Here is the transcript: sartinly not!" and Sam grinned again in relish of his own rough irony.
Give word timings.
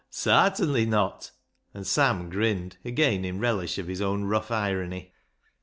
sartinly 0.09 0.83
not!" 0.83 1.29
and 1.75 1.85
Sam 1.85 2.31
grinned 2.31 2.77
again 2.83 3.23
in 3.23 3.39
relish 3.39 3.77
of 3.77 3.85
his 3.87 4.01
own 4.01 4.23
rough 4.23 4.49
irony. 4.49 5.13